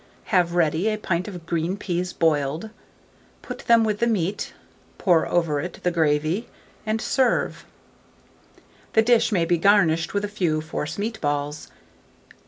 [0.33, 2.71] Have ready a pint of green peas boiled;
[3.43, 4.51] put these with the meat,
[4.97, 6.49] pour over it the gravy,
[6.87, 7.65] and serve.
[8.93, 11.67] The dish may be garnished with a few forcemeat balls.